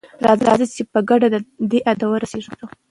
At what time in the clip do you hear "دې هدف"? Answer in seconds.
1.69-1.99